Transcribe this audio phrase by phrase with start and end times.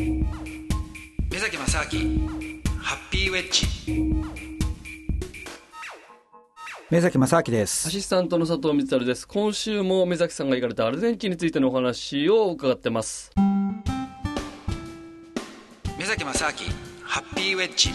[0.00, 2.28] 目崎正明
[2.80, 3.66] ハッピーウェッジ。
[6.88, 7.88] 目崎正明です。
[7.88, 9.28] アシスタントの佐藤光晴です。
[9.28, 13.30] 今週も目崎さんが行かれたアルゼンチンについてのお話を伺ってます。
[15.98, 16.52] 目崎正明
[17.04, 17.90] ハッピーウェッジ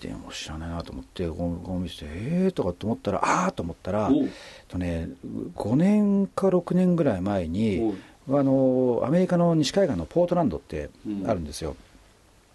[0.00, 1.36] スウェーデンを知らないなと思ってこ
[1.66, 4.10] の見てええー、とかと思ったらああと思ったら
[4.68, 5.08] とね
[5.56, 7.94] 5年か6年ぐらい前に
[8.28, 10.90] あのアメリカの西海岸のポートランドって
[11.26, 11.76] あるんですよ、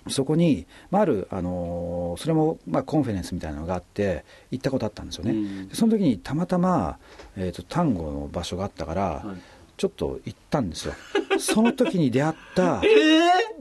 [0.06, 6.98] うん、そこに、まあ、ある、あのそれも、まあ、 conference みたいなのがあって行ったことあったんですよね、うん、その時にたまたま、
[7.36, 9.42] えーと、タンゴの場所があったから、はい、
[9.78, 10.94] ちょっと行ったんですよ。
[11.38, 12.82] その時に出会った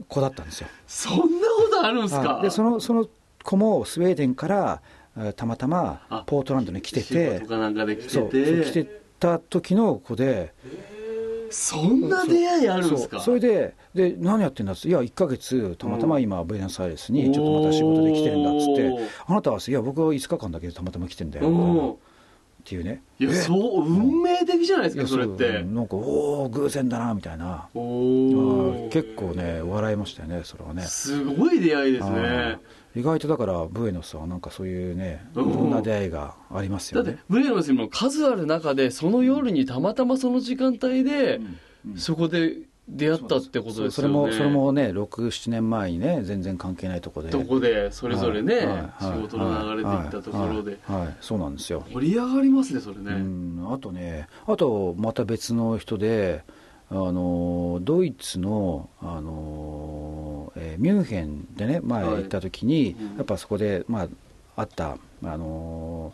[0.07, 2.39] 子だったんですよ、えー、そんなことあるんですか？
[2.41, 3.05] でそのその
[3.45, 4.81] 子もスウェーデンから
[5.37, 7.39] たまたまポートランドに来てて
[8.09, 8.29] そう
[8.65, 11.05] 来てた時の子で、えー
[11.51, 13.19] そんな出会いあるんですか？
[13.21, 18.91] それでで何やってんだっつって「いや1か月たまたま今ブエノスアイレスにちょっとまた仕事で来てるんだ」っつって
[19.27, 21.45] 「あなたは「いや僕は5日間だけたまたま来てんだよ」
[22.65, 23.03] っていうね。
[23.19, 25.61] いやそう運命的じゃないですかそれって。
[25.63, 27.69] なんかおお偶然だなみたいな。
[27.75, 30.81] 結構ね笑いましたよねそれはね。
[30.81, 32.57] すごい出会いですね。
[32.95, 37.11] 意外とだからブエノスはなんかそういうねいろんな出会いがありますよね。
[37.11, 41.39] だってブエノスにも数ある中でその夜にたまたまその時間帯で、
[41.97, 42.55] そこで
[42.87, 43.91] 出会ったってことですよね。
[43.91, 47.29] それもそれもね67年前にね全然関係ないとこで。
[47.29, 48.65] とこでそれぞれね、はい。
[48.65, 51.83] はい、仕事の流れていったところで、はい、はい、そうなんですよ。
[51.91, 53.11] 盛り上がりますねそれね。
[53.11, 53.67] うん。
[53.73, 56.43] あとねあとまた別の人で
[56.91, 64.07] あのドイツのあの、えー、ミュンヘンでね前行った時に、はいやっぱそこで、まあ、
[64.55, 66.13] あったあの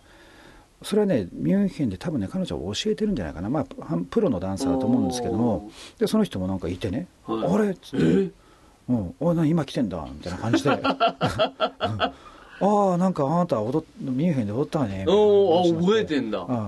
[0.83, 3.65] それはねミュンヘンで多分ね彼女は教えてるんじゃないかな、まあ、
[4.09, 5.69] プロのダンサーだと思うんですけども。
[5.99, 8.31] でその人もなんかいてね「はい、あれ?」っつって「えー、
[8.89, 9.15] うん。
[9.19, 10.69] お何今来てんだ」みたいな感じで。
[12.63, 15.03] ああなんかあなた踊ミュンヘンで踊ったね。
[15.07, 16.39] おお覚えてんだ。
[16.39, 16.67] ああああ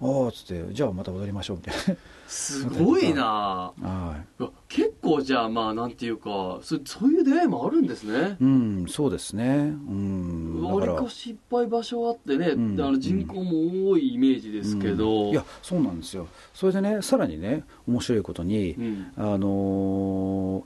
[0.00, 1.96] ああつってじゃあまた踊りましょうみたいな。
[2.28, 8.36] すごいな、はい、結構じゃあまあなんていうかそそういう出会いもあるんですね。
[8.40, 9.44] うんそうですね。
[9.44, 16.26] うんわりかしいっぱい場所あってね、うん、あの人口も多いイメージですけど、うん、いやそうなんですよ。
[16.52, 20.62] それでねさらにね面白いことに、うん、あのー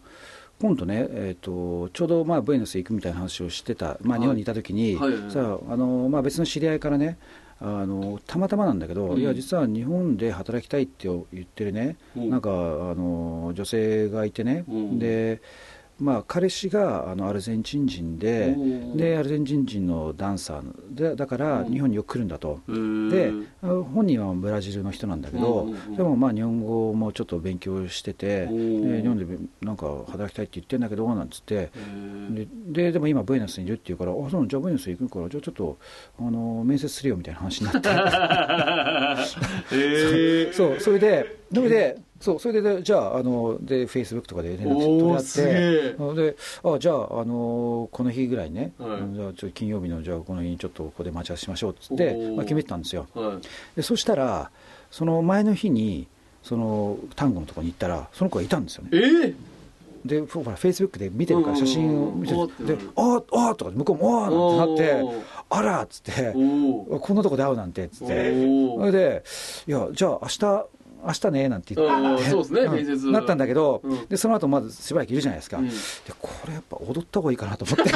[0.61, 5.13] 今度ね、えーと、ちょうどまあブエノス行くみたいな話をしてた、まあ、日本にいた時に、はい。
[5.13, 7.17] はいはい、さあのまあ、別の知り合いからね
[7.63, 12.55] あのたまたまなんだけど、うん、いや実は日本で働きたいって言ってるね、うん、なんかあ
[12.95, 15.43] の女性がいてね、うん、で
[16.01, 18.57] まあ、彼氏があのアルゼンチン人で
[18.95, 22.61] でアルゼンチン人のダンサーでだから日本によく来るんだと。
[22.67, 29.27] で本人はブラジルの人なんだけどでもまあ日本語もちょっと勉強しててで日本で
[29.61, 31.71] なんか働きたいって言ってんだけどなんつって。
[32.69, 35.79] ででも今ブエノスにいるって言うからあそうじゃあブエノス行くからじゃあちょっと
[36.19, 37.89] あの面接するよみたいな話になって。
[40.55, 54.51] そうそれでそれでそうそれでじゃああのでフェイスブックとかで連絡取り合ってであじゃああのこの日ぐらいね、はい、じゃあちょ金曜日のじゃあこの日にちょっとここで待ち合わせしましょうっつって、まあ、決めてたんですよ、はい、でそしたら
[54.91, 56.07] その前の日に
[56.43, 58.91] その単語のところに行ったらその子がいたんですよね。
[58.93, 59.35] えー。
[60.05, 64.31] でほらフェイスブックで見てるから写真を見てで「あああとか向こうも「ああ」
[64.67, 68.33] なんてなって「あら」っつって「こんなとこで会うなんて」っつって。
[68.77, 69.23] それで
[69.69, 70.67] 「いやじゃあ明日
[71.07, 73.07] 明日ねなんて言って、そうですね、面接。
[73.11, 75.69] なったんだけど、でその後まずしばらくいるじゃないですか、で
[76.21, 77.93] これやっぱ踊った方がいいかなと思って。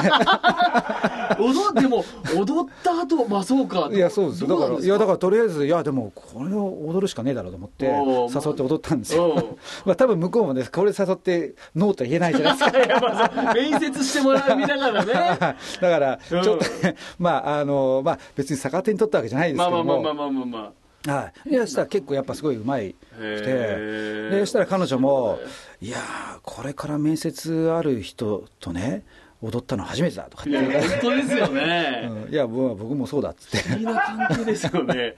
[1.40, 2.04] 踊でも
[2.36, 4.46] 踊った後まあそうかいやそうです。
[4.46, 9.56] だからいやだからとりあえずいやでもこれを踊るしかねえだろうと思って誘って踊ったんですよ。
[9.84, 13.54] まあ多分向こうもねこれ誘ってノーと言えないじゃないですか。
[13.54, 15.12] 面接してもらう見ながらね。
[15.38, 20.02] だからちょっとね、まああのまあ別に逆手に取ったわけじゃないですけども。
[20.02, 24.30] まあまあまあまあまあまあはい、いやしたら結構やっぱすごいうまいくて。
[24.30, 25.38] でしたら彼女も
[25.80, 25.98] 「いや
[26.42, 29.04] これから面接ある人とね
[29.42, 30.44] 踊ったの初めてだ」とか。
[30.44, 33.68] って本当ですよね、うん、いや僕もそうだっつって。
[33.68, 35.14] 不思議な関係ですよね。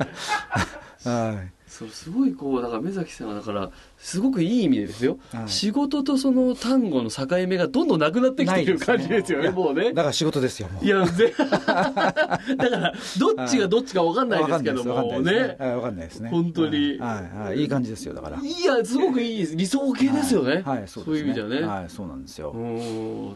[1.04, 9.92] はいそうすごいこうだから目崎さんはだからすごくいい意味でですよ、はい、仕事とその単語の境目がどんどんなくなってきてる感じですよね、ね、もうね。
[9.92, 10.84] だから仕事ですよもう。
[10.84, 15.56] いやぜ だからどっちがどっちか分かんないですけどもね。
[15.58, 16.30] 分かんないですね。
[16.30, 17.46] 本当に、はい。
[17.46, 18.40] はい、いい感じですよだから。
[18.40, 21.60] いやすごくいい理想系ですよね、はい、はい、そう、ね、そういう意味じゃね。
[21.60, 22.54] はいそうなんですよ。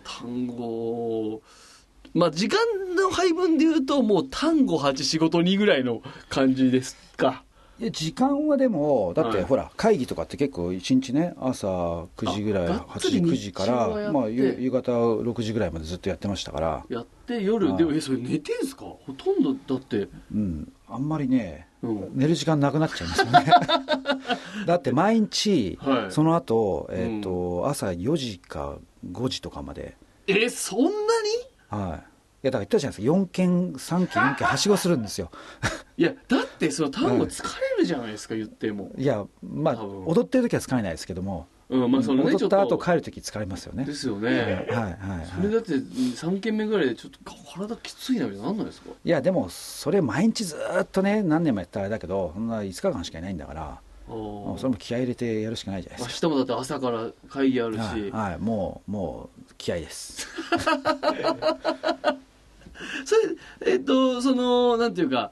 [0.03, 1.43] 単語。
[2.15, 2.59] まあ時間
[2.97, 6.01] の配分でいうともう単語8仕事2ぐらいの
[6.31, 7.45] 感じですか
[7.89, 11.67] 時間はでも、だってほら、会議とかって結構、一日ね、朝
[12.17, 16.85] 9時ぐらい、8時、9時から、まあ、夕方6時ぐらいまでずっとやってましたから。
[16.91, 18.85] やって、夜、でも、え、それ寝てんすか？
[18.85, 20.09] ほとんど、だって。
[20.35, 23.45] うん、あんまりね、うん、寝る時間なくなっちゃいますよね。
[24.67, 28.77] だって毎日、はい、その後、えっ、ー、と、うん、朝4時か
[29.11, 29.97] 5時とかまで。
[30.27, 30.91] え、そんなに？
[31.71, 32.11] はい。
[32.43, 35.31] いやだから言ったじゃないですか4件3件4件はしごするんですよ
[36.01, 38.91] いやだってその単語疲れるじゃないですか、言っても。
[38.97, 41.47] いやまあ踊ってる時は疲れないですけども。
[41.69, 43.85] うんまあそのね、踊った後帰る時疲れますよね。
[43.85, 47.19] ですよね、はいはい、はい、それだって3件目ぐらいでちょっと
[47.55, 48.91] 体きついなみたいななんないですか？
[49.05, 56.27] いやでもそれ毎日ずっとね何年もやったらあれだけどそんな5日間しかいないんだからそれも気合い入れてやるしかないじゃないですか。
[56.27, 60.27] 明日もだって朝から会議あるし、はい、はい、もうもう気合です。
[63.05, 63.15] そ
[63.67, 65.31] れえっとそのなんていうか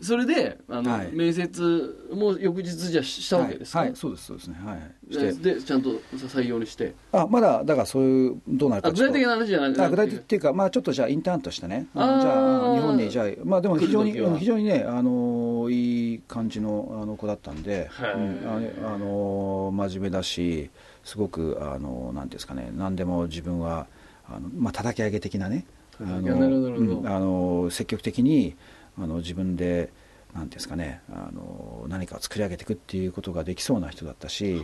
[0.00, 4.56] それであの、はい、面接も翌日じゃしたわけですか、はい、はい、そうですそうですね。
[4.64, 5.54] はいして。
[5.54, 6.94] でちゃんと採用にして。
[7.12, 11.86] あまだだからそういうどうなるか具体的な話じゃないあ具体的っていうかまあちょっとじゃあインターンとしてね。
[11.94, 18.12] じゃあ日本にじゃあまあでも非常に非常にねあのいい感じのあの子だったんで、はい。
[18.12, 20.70] うん、ああの真面目だし
[21.04, 23.86] すごくあのなんですかね何でも自分は
[24.28, 25.64] あのまあ叩き上げ的なね
[26.00, 28.54] あの、あの積極的に
[29.00, 29.90] あの自分で
[30.34, 34.62] 何ですかねあの何か作り上げていくっていうことができそうな人だったし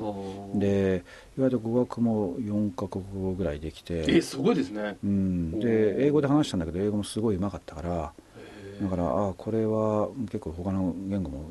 [0.55, 1.05] で
[1.39, 8.13] 意外と語学も4か国語ぐらいできてえすごいですね、うん、で英語で話したんだけど英語もすごいうまかったから
[8.83, 11.45] だからああこれは結構他の言語も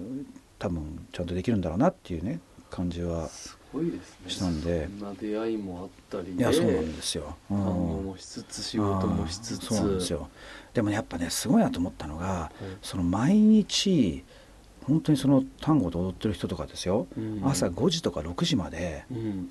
[0.59, 2.39] 多分ちゃんとできるんだろうなっていうね
[2.69, 3.29] 感じは
[3.73, 4.29] ごいですね。
[4.29, 4.87] したんで。
[4.99, 7.35] そんな出会いもあったり、ね、いやそうなんですよ。
[7.49, 9.65] 単語もしつつ仕事もしつつ。
[9.65, 10.29] そうなんですよ。
[10.73, 14.23] でもやっぱねすごいなと思ったのが、はい、その毎日
[14.85, 19.05] 本当にその単語で踊ってる人とかですよ、うん、朝5時とか6時まで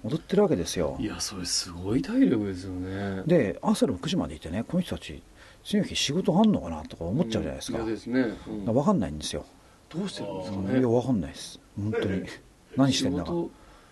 [0.04, 3.22] 踊ってるわけですよ、うん、いやそれすごい体力ですよね。
[3.26, 5.22] で朝6時までいてねこの人たち
[5.64, 8.24] 次の日仕事あんのかなとか思っちゃうじゃないですか、うん、ですね、
[8.66, 9.44] 分かんないんですよ。
[9.88, 10.72] どうしてるんですかね。
[10.72, 11.60] いや分かんないです。
[11.76, 12.22] 本当に。
[12.76, 13.32] 何してんだか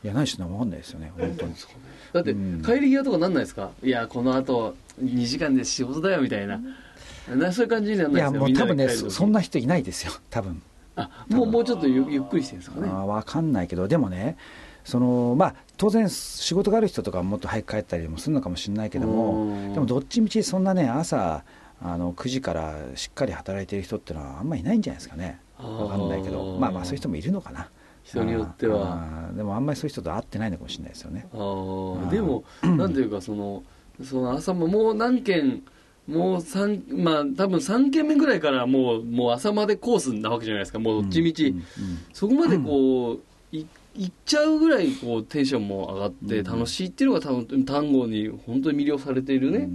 [0.02, 1.54] いやないしな分かんないですよね本当に。
[2.12, 3.70] だって、帰り際とかなんないですか？
[3.82, 6.60] いやこのあと2時間で仕事だよみたいな、
[7.36, 10.62] なそういう感じじゃないですかいやもう多分ねそんな人いないですよ多分。
[10.96, 12.88] あもうもうちょっとゆゆっくりしてるんですかね。
[12.90, 14.36] あ分かんないけどでもね
[14.84, 21.44] そのまあ当然仕事がある人とかはもっと早く帰ったりもするのかもしれないけどもでもどっちみちそんなね朝
[21.82, 25.38] あの9時からしっかり働いてる人っていうのはあんまりいないんじゃないですかね。
[25.58, 26.58] 分かんないけど。
[26.58, 27.68] まあまあそういう人もいるのかな
[28.04, 29.30] 人によっては。
[29.34, 31.26] でもあんまりそういう人と会ってないのかもしれないですよね。
[31.32, 33.62] あでも なんていうかその
[34.02, 35.62] その朝ももう何件
[36.06, 40.78] もう三まあ多分3件目ぐらいからもうもう朝までコースなわけじゃないですか。
[40.78, 41.54] もうどっちみち、
[42.12, 43.20] そこまでこう
[43.56, 43.66] い
[43.96, 49.68] いっちゃうぐらいこうテンションも上がって楽しいっていうのが多分単語に本当に魅了されているね、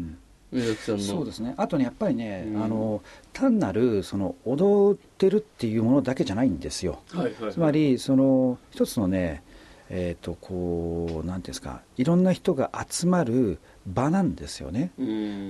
[0.99, 1.53] そうですね。
[1.57, 3.01] あとねやっぱりね、うん、あの
[3.33, 9.43] 単なるその踊ってるっていうものだけじゃないんですよ、はいはい、つまりその一つのね
[9.89, 14.91] えーと、こうなんていうんですかいろんな人が集まる場なんですよね、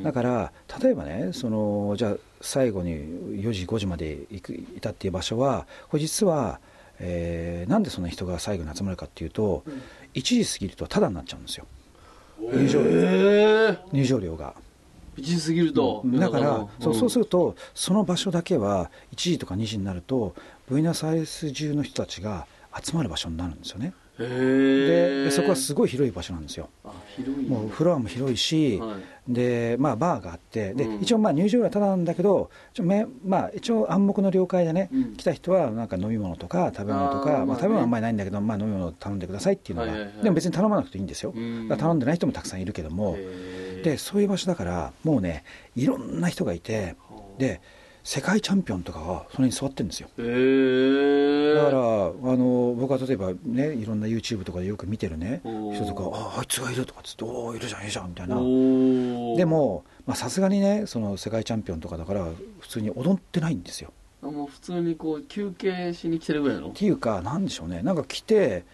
[0.03, 0.51] だから
[0.81, 6.59] 例えばねそのじゃあ最後に4時5時まで行くいたっていう場所はこれ実は、
[6.99, 9.81] えー、なんでそんな人が最後に集まるかっていうと、うん、
[10.15, 11.65] 1時過ぎるとタダになっちゃうんですよ。
[12.41, 13.77] 入場料。
[13.93, 14.53] 入場料が。
[15.17, 16.61] 1時過ぎると、うん、だから、う。
[16.63, 20.35] ん、そうそうするとその場所だけは1時とか2時になると
[20.67, 22.47] ブエナスアイレス中の人たちが
[22.83, 23.93] 集まる場所になるんですよね。
[24.17, 26.69] でそこはすごい広い場所なんですよ。
[27.49, 32.83] もうフロアも広いし、はい、でまあバーがあってで、うん、一応まあ入場料はただなんだけど一応,、
[33.25, 41.33] まあ、一応暗黙の了解でね、うん、来た人はなんか飲み物とか食べ物とかまあ、食べ物はあんまりないんだけど、まあ、飲み物頼んでくださいっていうのが、はいはいはい、でも別に頼まなくていいんですよ、
[41.77, 43.17] 頼んでない人もたくさんいるけども
[43.85, 45.43] でそういう場所だからもうね
[45.75, 46.95] いろんな人がいて
[47.37, 47.61] で
[48.03, 50.27] 世界チャンピオンとかがそれに座ってるんですよ、だか
[51.71, 58.35] らあの僕は例えばねいろんな YouTube とかでよく見てるね人とか「ああいつがいる」とかつって「おおいるじゃんいるじゃん」みたいな。
[59.37, 59.83] でも
[60.15, 62.25] さすがにねその世界チャンピオンとかだから
[62.59, 63.91] 普通に踊ってないんですよ。
[64.21, 66.69] もう普通にこう休憩しに来てるぐらいの？
[66.69, 67.83] っていうかなんでしょうね。
[67.83, 68.65] なんか来て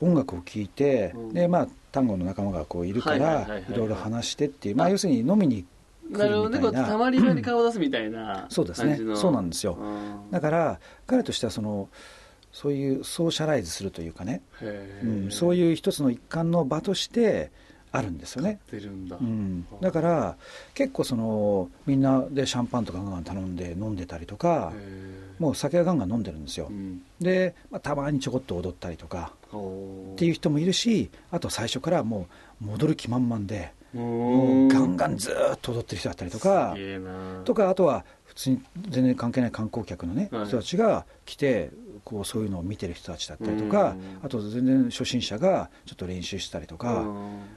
[0.00, 5.64] 音楽を聴いて、うん、でまあ単語の仲間がこういるからいろいろ話してっていうまあ要するに飲みに
[6.10, 6.26] な。
[6.26, 6.72] るほどね。
[6.72, 8.98] たまり場に顔を出すみたいなそうですね。
[9.14, 9.76] そうなんですよ、
[10.30, 11.88] だから彼としてはその
[12.52, 14.42] そういうソーシャライズするというかね、
[15.02, 17.50] うん、そういう一つの一環の場として
[17.92, 18.58] あるんですよね。
[18.72, 20.36] うん、だから
[20.74, 24.72] 結構そのみんなでシャンパンとかガンガン頼んで飲んでたりとか
[25.38, 26.66] もう酒はガンガン飲んでるんですよ。
[26.70, 32.26] うん、で、まあ、たまにちょこっと踊ったりとかっていう人もいるしあと最初からも
[32.60, 36.76] う戻る気満々でもうガンガンずっと踊ってる人だったりとか
[37.44, 41.70] とかあとは普通に全然関係ない観光客のね、はい、人たちが来て
[42.04, 47.04] こうそういうのを見てる人たちだったりとかあと全然初心者がちょっと練習したりとか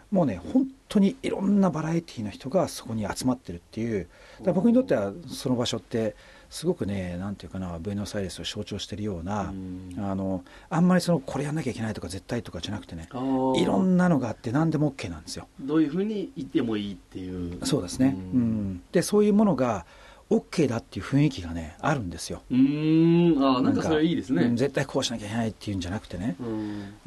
[0.10, 4.08] もうね本当にいろんなバラエティーの人がそこに集まってるっていう。
[4.54, 6.16] 僕にとってはその場所って
[6.52, 13.08] すごくねなんていうかなブエノスアイレスを象徴しているような、うあのあんまりそのこれやんなきゃいけないとか絶対とかじゃなくてね
[13.56, 15.48] いろんなのがあって何でも OK なんですよ。
[15.62, 19.86] どういうふうに言ってもいいっていうそうですね、うん、でそういうものが
[20.30, 22.42] OK だっていう雰囲気がねあるんですよ。
[22.52, 23.38] うん。
[23.40, 26.36] あなんかそれいいですね、うん、絶対こうしなきゃいけないっていうんじゃなくてね。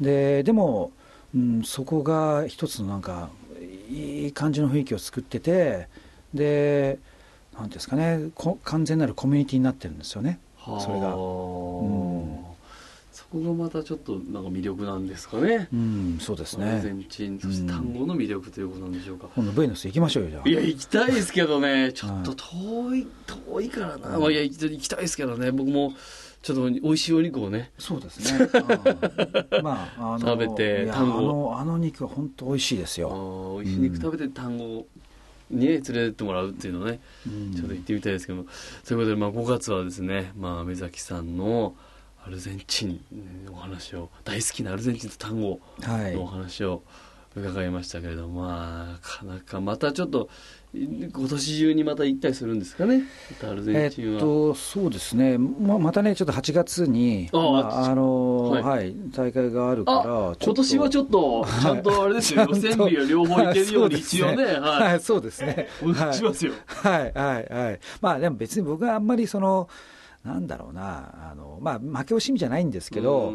[0.01, 0.91] ででも、
[1.35, 3.29] うん、そこが一つのなんか
[3.89, 5.87] いい感じの雰囲気を作ってて
[6.33, 6.97] で
[7.59, 8.29] なんですかね
[8.63, 10.39] 完全なるコミュニティになってるんですよね。
[10.79, 12.39] それが、うん、
[13.11, 15.67] そこがまたちょっとなんか魅力なんですかね。
[15.71, 16.69] うんそうですね。
[16.69, 20.49] アルゼンチンそして単語の魅力ということなんでしょうか、今度ブエノス行きましょうよじゃあ。
[20.49, 21.93] いや行きたいですけどね。
[21.93, 23.07] ちょっと遠い
[23.47, 25.51] 遠いからな、まあ、いや行きたいですけどね。
[25.51, 25.93] 僕も
[26.41, 27.71] ちょっと美味しいお肉をね。
[27.77, 28.49] そうですね、
[29.63, 31.17] まあ、あの食べて単語。
[31.17, 33.59] あのあの肉は本当美味しいですよ。
[33.59, 34.85] 美味しい肉食べて単語
[35.49, 38.39] に、ね、連れてってもらうっていうのね、うん、ちょっと行ってみたいですけど。
[38.39, 38.45] も
[38.85, 41.75] ということで、まあ、5月はですね、まあ、目崎さんの
[42.25, 42.99] アルゼンチン
[43.45, 46.81] のお話を大好きなアルゼンチンと単語のお話を
[47.35, 50.29] 伺いましたけれども、はい、まあなかなかまたちょっと
[50.75, 53.03] 今年中にまた行ったりするんですかね、
[53.41, 54.13] アルゼンチンは。
[54.15, 66.51] えっと、そうですね、ままたね、ちょっと8月に、あ、まあ、あのはい、はい、大会があるから、今年はちょっと、ちゃんとあれですよ、 予選日は両方行けるように、一応ね、はい、そうですね、お願いしますよ。
[66.65, 67.79] はい、はい、はい。
[68.01, 69.69] まあ、でも別に僕はあんまりその、
[70.25, 73.33] なんだろうな、あのまあ、負け惜しみじゃないんですけど、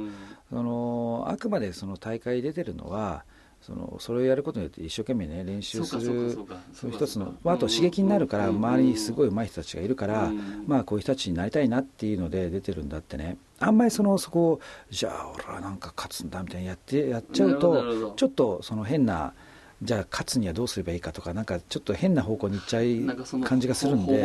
[0.50, 3.24] そのあくまでその大会出てるのは、
[3.60, 6.32] そのそれをやることによって一生懸命ね練習する
[6.72, 10.30] そう一つの、まあ、あと刺激になるから周りにすごい上手い人たちがいるから、
[10.66, 13.36] まあこういう人たちになりたいなっていうので出てるんだってね。
[13.58, 19.34] あんまりそのそこをじゃあ俺はなんか勝つんだみたいにやってやっちゃうとちょっとその変な
[19.82, 23.00] じゃあ勝つにはどうすればいいかとかなんかちょっと変な方向に行っちゃい
[23.44, 24.22] 感じがするんで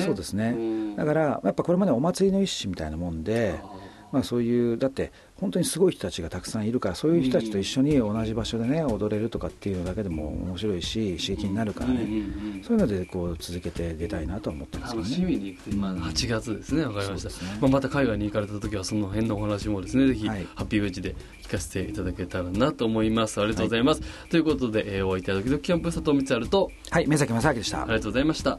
[0.00, 0.94] そうですね。
[0.96, 3.60] だからやっぱこれまでお祭りの一種みたいなもんで
[4.12, 12.06] まあそういうだって本当にすごい人たちがたくさんいるからそういう人たちと一緒に同じ場所でね踊れるとかっていうのだけでも面白いし刺激になるからね、
[12.62, 23.40] そういうのでこう続けて出たいなと思ってます、ね、楽しみに行く、まあ、8月ですね分かりました、ね、まあ、また海外に行かれた時はその辺のお話もですねぜひ、ハッピーウェッジで聞かせていただけたらなと思います。
[23.40, 27.06] ありがとうございます、はい、ということで、えー、お会いいただきとキャンプ佐藤光晴とはい。
[27.06, 27.82] 目崎正明でした。
[27.82, 28.58] ありがとうございました